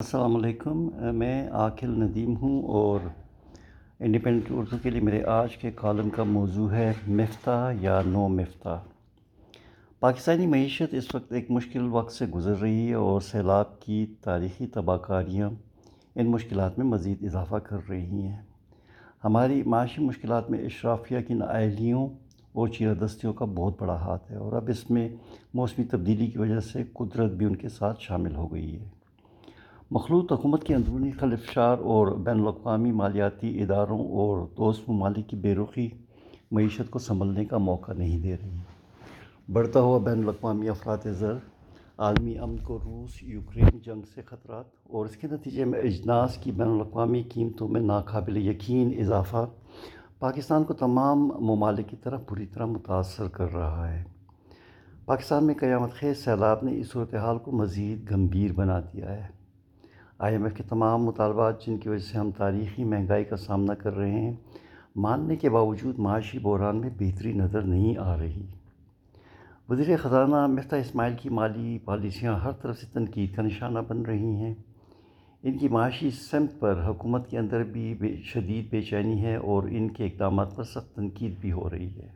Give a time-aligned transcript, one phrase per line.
[0.00, 3.00] السلام علیکم، میں عاقل ندیم ہوں اور
[4.00, 8.78] انڈیپینڈنٹ اردو کے لیے میرے آج کے کالم کا موضوع ہے مفتاح یا نو مفتاح۔
[10.00, 14.66] پاکستانی معیشت اس وقت ایک مشکل وقت سے گزر رہی ہے اور سیلاب کی تاریخی
[14.66, 15.50] تباہ کاریاں
[16.14, 18.36] ان مشکلات میں مزید اضافہ کر رہی ہیں۔
[19.24, 22.08] ہماری معاشی مشکلات میں اشرافیہ کی نااہلیوں
[22.52, 25.08] اور چیرہ دستیوں کا بہت بڑا ہاتھ ہے اور اب اس میں
[25.54, 28.97] موسمی تبدیلی کی وجہ سے قدرت بھی ان کے ساتھ شامل ہو گئی ہے۔
[29.90, 35.54] مخلوط حکومت کی اندرونی خلفشار اور بین الاقوامی مالیاتی اداروں اور دوست ممالک کی بے
[35.54, 35.88] رخی
[36.50, 38.58] معیشت کو سنبھلنے کا موقع نہیں دے رہی
[39.52, 41.36] بڑھتا ہوا بین الاقوامی افراد زر،
[41.98, 46.52] عالمی امن کو روس، یوکرین جنگ سے خطرات اور اس کے نتیجے میں اجناس کی
[46.52, 49.46] بین الاقوامی قیمتوں میں ناقابل یقین اضافہ
[50.18, 54.04] پاکستان کو تمام ممالک کی طرف بری طرح متاثر کر رہا ہے۔
[55.04, 59.37] پاکستان میں قیامت خیز سیلاب نے اس صورتحال کو مزید گمبھیر بنا دیا ہے۔
[60.18, 63.74] آئی ایم ایف کے تمام مطالبات جن کی وجہ سے ہم تاریخی مہنگائی کا سامنا
[63.74, 64.32] کر رہے ہیں،
[64.96, 68.46] ماننے کے باوجود معاشی بحران میں بہتری نظر نہیں آ رہی۔
[69.68, 74.34] وزیر خزانہ مفتاح اسماعیل کی مالی پالیسیاں ہر طرف سے تنقید کا نشانہ بن رہی
[74.34, 74.54] ہیں۔
[75.42, 79.62] ان کی معاشی سمت پر حکومت کے اندر بھی بے شدید بے چینی ہے اور
[79.62, 82.08] ان کے اقدامات پر سخت تنقید بھی ہو رہی ہے۔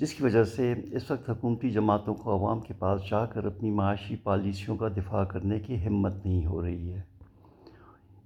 [0.00, 3.70] جس کی وجہ سے اس وقت حکومتی جماعتوں کو عوام کے پاس جا کر اپنی
[3.70, 7.07] معاشی پالیسیوں کا دفاع کرنے کی ہمت نہیں ہو رہی ہے۔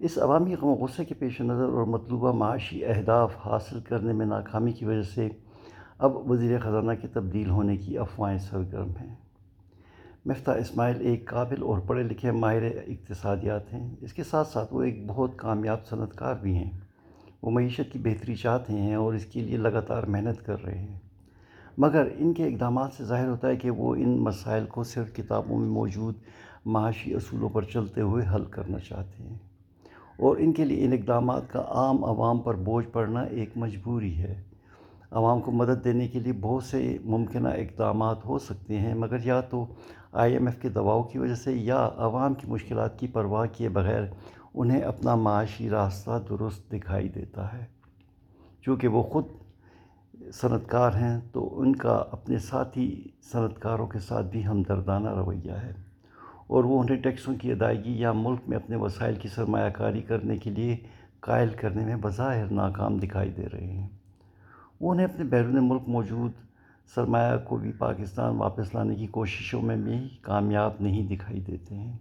[0.03, 4.27] اس عوامی غم و غصے کے پیش نظر اور مطلوبہ معاشی اہداف حاصل کرنے میں
[4.27, 5.28] ناکامی کی وجہ سے
[5.98, 9.14] اب وزیر خزانہ کے تبدیل ہونے کی افواہیں سرگرم ہیں۔
[10.27, 14.83] مفتاح اسماعیل ایک قابل اور پڑھے لکھے ماہر اقتصادیات ہیں۔ اس کے ساتھ ساتھ وہ
[14.83, 16.70] ایک بہت کامیاب صنعت کار بھی ہیں۔
[17.42, 20.98] وہ معیشت کی بہتری چاہتے ہیں اور اس کے لیے لگاتار محنت کر رہے ہیں۔
[21.78, 25.59] مگر ان کے اقدامات سے ظاہر ہوتا ہے کہ وہ ان مسائل کو صرف کتابوں
[25.59, 26.14] میں موجود
[26.66, 29.52] معاشی اصولوں پر چلتے ہوئے حل کرنا چاہتے ہیں۔
[30.17, 34.43] اور ان کے لیے ان اقدامات کا عام عوام پر بوجھ پڑنا ایک مجبوری ہے۔
[35.11, 39.41] عوام کو مدد دینے کے لیے بہت سے ممکنہ اقدامات ہو سکتے ہیں، مگر یا
[39.41, 39.67] تو
[40.12, 43.69] آئی ایم ایف کے دباؤ کی وجہ سے یا عوام کی مشکلات کی پرواہ کیے
[43.69, 44.03] بغیر
[44.55, 47.65] انہیں اپنا معاشی راستہ درست دکھائی دیتا ہے۔
[48.62, 49.25] چونکہ وہ خود
[50.34, 55.53] صنعت کار ہیں، تو ان کا اپنے ساتھی صنعت کاروں کے ساتھ بھی ہمدردانہ رویہ
[55.53, 55.91] ہے۔
[56.47, 60.36] اور وہ انہیں ٹیکسوں کی ادائیگی یا ملک میں اپنے وسائل کی سرمایہ کاری کرنے
[60.36, 60.76] کے لیے
[61.20, 63.88] قائل کرنے میں بظاہر ناکام دکھائی دے رہے ہیں۔
[64.80, 66.32] وہ انہیں اپنے بیرون ملک موجود
[66.94, 71.97] سرمایہ کو بھی پاکستان واپس لانے کی کوششوں میں بھی کامیاب نہیں دکھائی دیتے ہیں۔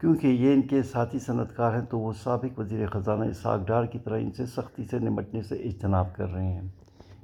[0.00, 3.84] کیونکہ یہ ان کے ساتھی صنعت کار ہیں تو وہ سابق وزیر خزانہ اسحاق ڈار
[3.84, 6.68] کی طرح ان سے سختی سے نمٹنے سے اجتناب کر رہے ہیں۔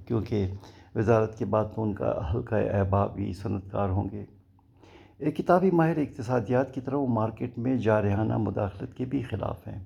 [0.07, 0.53] کیونکہ
[0.95, 4.25] وزارت کے بعد تو ان کا حلقہ احباب بھی صنعت کار ہوں گے۔
[5.21, 9.79] کتابی ماہر اقتصادیات کی طرح وہ مارکیٹ میں جارحانہ مداخلت کے بھی خلاف ہیں،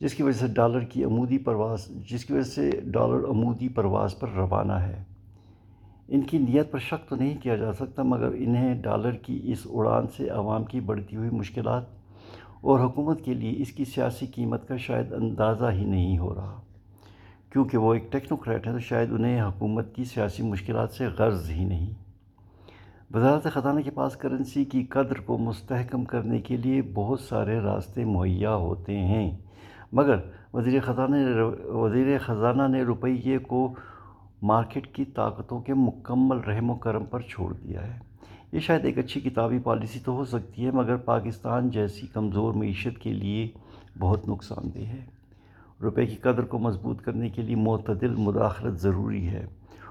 [0.00, 4.18] جس کی وجہ سے ڈالر کی عمودی پرواز، جس کی وجہ سے ڈالر عمودی پرواز
[4.18, 5.04] پر روانہ ہے۔
[6.08, 9.66] ان کی نیت پر شک تو نہیں کیا جا سکتا، مگر انہیں ڈالر کی اس
[9.70, 11.84] اڑان سے عوام کی بڑھتی ہوئی مشکلات
[12.60, 16.60] اور حکومت کے لیے اس کی سیاسی قیمت کا شاید اندازہ ہی نہیں ہو رہا۔
[17.50, 21.64] کیونکہ وہ ایک ٹیکنوکریٹ ہے تو شاید انہیں حکومت کی سیاسی مشکلات سے غرض ہی
[21.64, 22.09] نہیں۔
[23.14, 28.04] وزارت خزانہ کے پاس کرنسی کی قدر کو مستحکم کرنے کے لیے بہت سارے راستے
[28.04, 29.38] مہیا ہوتے ہیں۔
[29.92, 30.16] مگر
[30.54, 33.74] وزیر خزانہ نے وزیر خزانہ نے روپیے کو
[34.42, 37.98] مارکیٹ کی طاقتوں کے مکمل رحم و کرم پر چھوڑ دیا ہے۔
[38.52, 43.02] یہ شاید ایک اچھی کتابی پالیسی تو ہو سکتی ہے، مگر پاکستان جیسی کمزور معیشت
[43.02, 43.48] کے لیے
[43.98, 45.04] بہت نقصان دہ ہے۔
[45.82, 49.46] روپے کی قدر کو مضبوط کرنے کے لیے معتدل مداخلت ضروری ہے۔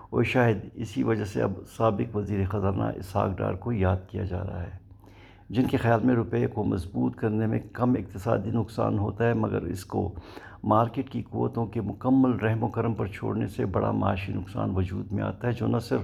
[0.09, 4.43] اور شاید اسی وجہ سے اب سابق وزیر خزانہ اسحاق ڈار کو یاد کیا جا
[4.43, 4.77] رہا ہے۔
[5.49, 9.61] جن کے خیال میں روپے کو مضبوط کرنے میں کم اقتصادی نقصان ہوتا ہے، مگر
[9.61, 10.13] اس کو
[10.63, 15.11] مارکیٹ کی قوتوں کے مکمل رحم و کرم پر چھوڑنے سے بڑا معاشی نقصان وجود
[15.11, 16.01] میں آتا ہے، جو نہ صرف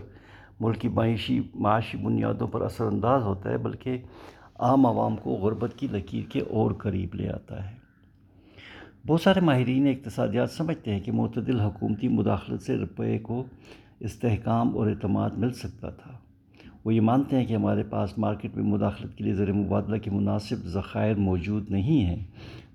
[0.60, 3.98] ملکی معاشی معاشی بنیادوں پر اثر انداز ہوتا ہے، بلکہ
[4.60, 7.76] عام عوام کو غربت کی لکیر کے اور قریب لے آتا ہے۔
[9.08, 13.44] بہت سارے ماہرین اقتصادیات سمجھتے ہیں کہ معتدل حکومتی مداخلت سے روپے کو
[14.00, 16.18] استحکام اور اعتماد مل سکتا تھا۔
[16.86, 20.12] وہ یہ مانتے ہیں کہ ہمارے پاس مارکیٹ میں مداخلت کے لیے زر مبادلہ کے
[20.12, 22.24] مناسب ذخائر موجود نہیں ہیں،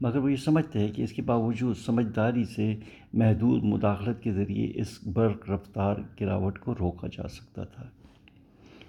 [0.00, 2.76] مگر وہ یہ سمجھتے ہیں کہ اس کے باوجود سمجھداری سے
[3.12, 7.86] محدود مداخلت کے ذریعے اس برق رفتار گراوٹ کو روکا جا سکتا تھا۔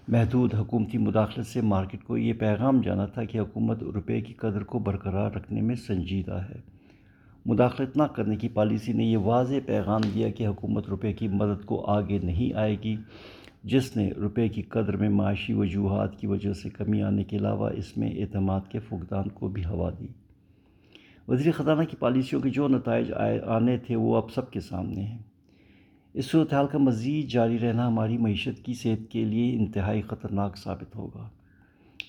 [0.08, 4.64] محدود حکومتی مداخلت سے مارکیٹ کو یہ پیغام جانا تھا کہ حکومت روپے کی قدر
[4.64, 6.71] کو برقرار رکھنے میں سنجیدہ ہے۔
[7.46, 11.66] مداخلت نہ کرنے کی پالیسی نے یہ واضح پیغام دیا کہ حکومت روپے کی مدد
[11.66, 12.96] کو آگے نہیں آئے گی،
[13.64, 17.70] جس نے روپے کی قدر میں معاشی وجوہات کی وجہ سے کمی آنے کے علاوہ
[17.70, 20.08] اس میں اعتماد کے فقدان کو بھی ہوا دی۔
[21.28, 23.12] وزیر خزانہ کی پالیسیوں کے جو نتائج
[23.48, 25.20] آنے تھے، وہ اب سب کے سامنے ہیں۔
[26.14, 30.96] اس صورتحال کا مزید جاری رہنا ہماری معیشت کی صحت کے لیے انتہائی خطرناک ثابت
[30.96, 31.30] ہوگا۔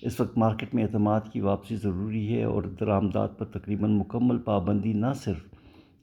[0.05, 4.93] اس وقت مارکیٹ میں اعتماد کی واپسی ضروری ہے اور درآمدات پر تقریباً مکمل پابندی
[4.93, 5.43] نہ صرف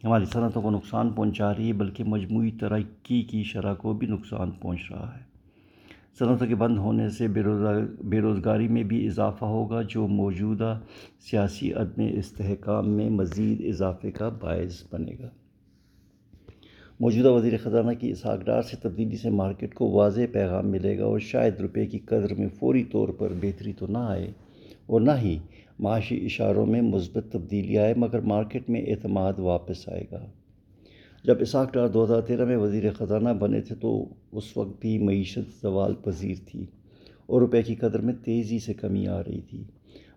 [0.05, 4.51] ہماری صنعتوں کو نقصان پہنچا رہی ہے، بلکہ مجموعی ترقی کی شرح کو بھی نقصان
[4.51, 5.23] پہنچ رہا ہے۔
[6.19, 10.79] صنعتوں کے بند ہونے سے بے روزگاری میں بھی اضافہ ہوگا، جو موجودہ
[11.31, 15.29] سیاسی عدم استحکام میں مزید اضافے کا باعث بنے گا۔
[17.01, 21.05] موجودہ وزیر خزانہ کی اس اقدار سے تبدیلی سے مارکیٹ کو واضح پیغام ملے گا
[21.05, 24.31] اور شاید روپے کی قدر میں فوری طور پر بہتری تو نہ آئے
[24.87, 25.39] اور نہ ہی
[25.79, 30.27] معاشی اشاروں میں مثبت تبدیلی آئے، مگر مارکیٹ میں اعتماد واپس آئے گا۔
[31.25, 34.99] جب اسحاق ڈار دو ہزار تیرہ میں وزیر خزانہ بنے تھے تو اس وقت بھی
[34.99, 36.67] معیشت زوال پذیر تھی
[37.27, 39.65] اور روپے کی قدر میں تیزی سے کمی آ رہی تھی۔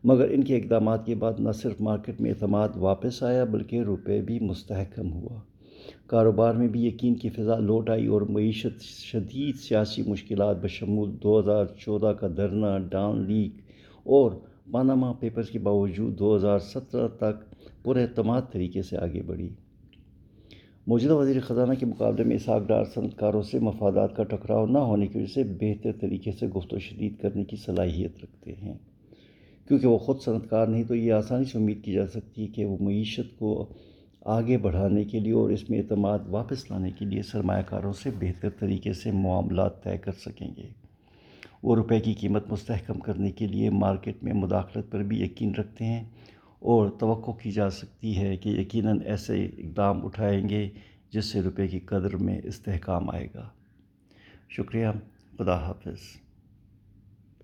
[0.04, 4.22] مگر ان کے اقدامات کے بعد نہ صرف مارکیٹ میں اعتماد واپس آیا، بلکہ روپے
[4.22, 5.53] بھی مستحکم ہوا۔
[6.08, 11.40] کاروبار میں بھی یقین کی فضا لوٹ آئی اور معیشت شدید سیاسی مشکلات بشمول دو
[11.40, 13.52] ہزار چودہ کا دھرنا ڈان لیک
[14.04, 14.32] اور
[14.72, 19.50] پاناما پیپرز کے باوجود دو ہزار سترہ تک پر اعتماد طریقے سے آگے بڑھی۔
[20.88, 24.78] موجودہ وزیر خزانہ کے مقابلے میں اسحاق ڈار صنعت کاروں سے مفادات کا ٹکراؤ نہ
[24.78, 28.74] ہونے کی وجہ سے بہتر طریقے سے گفت و شدید کرنے کی صلاحیت رکھتے ہیں۔
[29.68, 32.48] کیونکہ وہ خود صنعت کار نہیں تو یہ آسانی سے امید کی جا سکتی ہے
[32.48, 33.74] کہ وہ معیشت کو
[34.26, 38.10] آگے بڑھانے کے لیے اور اس میں اعتماد واپس لانے کے لیے سرمایہ کاروں سے
[38.20, 40.68] بہتر طریقے سے معاملات طے کر سکیں گے۔
[41.64, 45.86] وہ روپے کی قیمت مستحکم کرنے کے لیے مارکیٹ میں مداخلت پر بھی یقین رکھتے
[45.86, 46.04] ہیں
[46.60, 50.70] اور توقع کی جا سکتی ہے کہ یقیناً ایسے اقدام اٹھائیں گے
[51.12, 53.50] جس سے روپے کی قدر میں استحکام آئے گا۔
[54.50, 54.88] شکریہ،
[55.38, 56.23] خدا حافظ۔